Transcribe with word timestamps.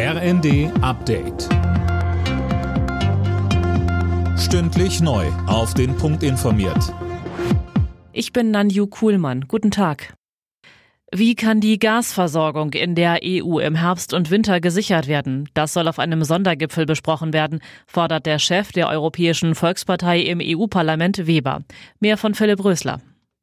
RND 0.00 0.70
Update. 0.80 1.48
Stündlich 4.38 5.00
neu. 5.00 5.26
Auf 5.48 5.74
den 5.74 5.96
Punkt 5.96 6.22
informiert. 6.22 6.94
Ich 8.12 8.32
bin 8.32 8.52
Nanju 8.52 8.86
Kuhlmann. 8.86 9.46
Guten 9.48 9.72
Tag. 9.72 10.14
Wie 11.12 11.34
kann 11.34 11.60
die 11.60 11.80
Gasversorgung 11.80 12.74
in 12.74 12.94
der 12.94 13.18
EU 13.24 13.58
im 13.58 13.74
Herbst 13.74 14.14
und 14.14 14.30
Winter 14.30 14.60
gesichert 14.60 15.08
werden? 15.08 15.48
Das 15.54 15.72
soll 15.72 15.88
auf 15.88 15.98
einem 15.98 16.22
Sondergipfel 16.22 16.86
besprochen 16.86 17.32
werden, 17.32 17.58
fordert 17.88 18.24
der 18.24 18.38
Chef 18.38 18.70
der 18.70 18.88
Europäischen 18.90 19.56
Volkspartei 19.56 20.20
im 20.20 20.38
EU-Parlament 20.40 21.26
Weber. 21.26 21.64
Mehr 21.98 22.16
von 22.16 22.36
Philipp 22.36 22.62
Rösler. 22.62 23.00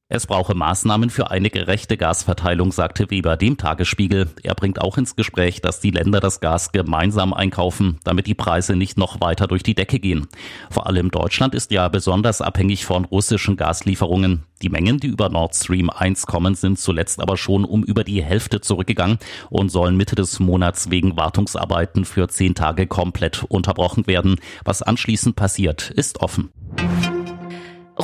Es 0.07 0.27
brauche 0.27 0.53
Maßnahmen 0.53 1.09
für 1.09 1.31
eine 1.31 1.49
gerechte 1.49 1.97
Gasverteilung, 1.97 2.71
sagte 2.71 3.09
Weber 3.09 3.37
dem 3.37 3.57
Tagesspiegel. 3.57 4.29
Er 4.43 4.53
bringt 4.53 4.79
auch 4.79 4.99
ins 4.99 5.15
Gespräch, 5.15 5.61
dass 5.61 5.79
die 5.79 5.89
Länder 5.89 6.19
das 6.19 6.41
Gas 6.41 6.71
gemeinsam 6.71 7.33
einkaufen, 7.33 7.97
damit 8.03 8.27
die 8.27 8.35
Preise 8.35 8.75
nicht 8.75 8.99
noch 8.99 9.19
weiter 9.19 9.47
durch 9.47 9.63
die 9.63 9.73
Decke 9.73 9.99
gehen. 9.99 10.27
Vor 10.69 10.85
allem 10.85 11.09
Deutschland 11.09 11.55
ist 11.55 11.71
ja 11.71 11.87
besonders 11.89 12.41
abhängig 12.41 12.85
von 12.85 13.05
russischen 13.05 13.57
Gaslieferungen. 13.57 14.43
Die 14.61 14.69
Mengen, 14.69 14.99
die 14.99 15.07
über 15.07 15.29
Nord 15.29 15.55
Stream 15.55 15.89
1 15.89 16.27
kommen, 16.27 16.53
sind 16.53 16.77
zuletzt 16.77 17.19
aber 17.19 17.35
schon 17.35 17.65
um 17.65 17.83
über 17.83 18.03
die 18.03 18.23
Hälfte 18.23 18.61
zurückgegangen 18.61 19.17
und 19.49 19.69
sollen 19.69 19.97
Mitte 19.97 20.13
des 20.13 20.39
Monats 20.39 20.91
wegen 20.91 21.17
Wartungsarbeiten 21.17 22.05
für 22.05 22.27
zehn 22.27 22.53
Tage 22.53 22.85
komplett 22.85 23.43
unterbrochen 23.49 24.05
werden. 24.05 24.35
Was 24.63 24.83
anschließend 24.83 25.35
passiert, 25.35 25.89
ist 25.89 26.19
offen. 26.19 26.51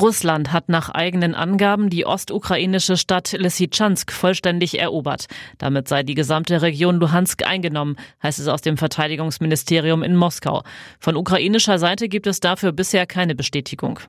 Russland 0.02 0.52
hat 0.52 0.68
nach 0.68 0.90
eigenen 0.90 1.36
Angaben 1.36 1.90
die 1.90 2.05
ostukrainische 2.05 2.98
Stadt 2.98 3.34
Lysychansk 3.34 4.12
vollständig 4.12 4.80
erobert. 4.80 5.27
Damit 5.60 5.88
sei 5.88 6.02
die 6.02 6.16
gesamte 6.16 6.62
Region 6.62 7.00
Luhansk 7.00 7.46
eingenommen, 7.46 7.96
heißt 8.24 8.40
es 8.40 8.48
aus 8.48 8.62
dem 8.62 8.77
Verteidigungsministerium 8.77 10.02
in 10.02 10.16
Moskau. 10.16 10.64
Von 11.00 11.16
ukrainischer 11.16 11.77
Seite 11.77 12.10
gibt 12.10 12.26
es 12.26 12.40
dafür 12.40 12.72
bisher 12.72 13.05
keine 13.05 13.35
Bestätigung. 13.35 13.99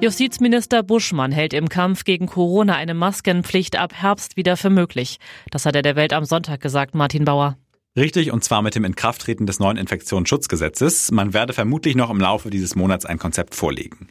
Justizminister 0.00 0.82
Buschmann 0.82 1.30
hält 1.30 1.52
im 1.52 1.68
Kampf 1.68 2.04
gegen 2.04 2.26
Corona 2.26 2.74
eine 2.74 2.94
Maskenpflicht 2.94 3.76
ab 3.76 3.92
Herbst 3.94 4.36
wieder 4.36 4.56
für 4.56 4.70
möglich. 4.70 5.18
Das 5.50 5.66
hat 5.66 5.76
er 5.76 5.82
der 5.82 5.94
Welt 5.94 6.12
am 6.12 6.24
Sonntag 6.24 6.60
gesagt, 6.60 6.94
Martin 6.94 7.24
Bauer. 7.24 7.56
Richtig, 7.96 8.30
und 8.30 8.44
zwar 8.44 8.62
mit 8.62 8.76
dem 8.76 8.84
Inkrafttreten 8.84 9.46
des 9.46 9.58
neuen 9.58 9.76
Infektionsschutzgesetzes. 9.76 11.10
Man 11.10 11.34
werde 11.34 11.52
vermutlich 11.52 11.96
noch 11.96 12.10
im 12.10 12.20
Laufe 12.20 12.48
dieses 12.48 12.76
Monats 12.76 13.04
ein 13.04 13.18
Konzept 13.18 13.56
vorlegen. 13.56 14.06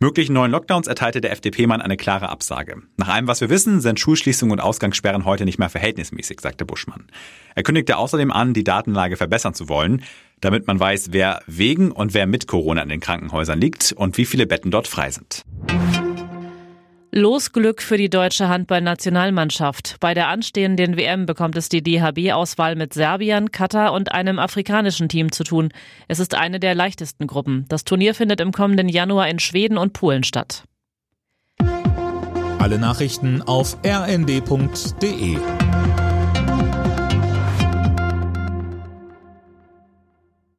Möglichen 0.00 0.32
neuen 0.32 0.50
Lockdowns 0.50 0.88
erteilte 0.88 1.20
der 1.20 1.30
FDP-Mann 1.30 1.80
eine 1.80 1.96
klare 1.96 2.28
Absage. 2.28 2.82
Nach 2.96 3.06
allem, 3.06 3.28
was 3.28 3.40
wir 3.40 3.48
wissen, 3.48 3.80
sind 3.80 4.00
Schulschließungen 4.00 4.54
und 4.54 4.60
Ausgangssperren 4.60 5.24
heute 5.24 5.44
nicht 5.44 5.60
mehr 5.60 5.70
verhältnismäßig, 5.70 6.40
sagte 6.40 6.64
Buschmann. 6.64 7.06
Er 7.54 7.62
kündigte 7.62 7.98
außerdem 7.98 8.32
an, 8.32 8.52
die 8.52 8.64
Datenlage 8.64 9.16
verbessern 9.16 9.54
zu 9.54 9.68
wollen, 9.68 10.02
damit 10.40 10.66
man 10.66 10.80
weiß, 10.80 11.12
wer 11.12 11.40
wegen 11.46 11.92
und 11.92 12.14
wer 12.14 12.26
mit 12.26 12.48
Corona 12.48 12.82
in 12.82 12.88
den 12.88 13.00
Krankenhäusern 13.00 13.60
liegt 13.60 13.92
und 13.92 14.18
wie 14.18 14.24
viele 14.24 14.46
Betten 14.48 14.72
dort 14.72 14.88
frei 14.88 15.12
sind. 15.12 15.44
Losglück 17.12 17.82
für 17.82 17.96
die 17.96 18.08
deutsche 18.08 18.48
Handballnationalmannschaft. 18.48 19.96
Bei 19.98 20.14
der 20.14 20.28
anstehenden 20.28 20.96
WM 20.96 21.26
bekommt 21.26 21.56
es 21.56 21.68
die 21.68 21.82
DHB-Auswahl 21.82 22.76
mit 22.76 22.94
Serbien, 22.94 23.50
Katar 23.50 23.92
und 23.92 24.12
einem 24.12 24.38
afrikanischen 24.38 25.08
Team 25.08 25.32
zu 25.32 25.42
tun. 25.42 25.70
Es 26.06 26.20
ist 26.20 26.36
eine 26.36 26.60
der 26.60 26.76
leichtesten 26.76 27.26
Gruppen. 27.26 27.64
Das 27.68 27.84
Turnier 27.84 28.14
findet 28.14 28.40
im 28.40 28.52
kommenden 28.52 28.88
Januar 28.88 29.28
in 29.28 29.40
Schweden 29.40 29.76
und 29.76 29.92
Polen 29.92 30.22
statt. 30.22 30.62
Alle 32.58 32.78
Nachrichten 32.78 33.42
auf 33.42 33.76
rnd.de 33.84 35.38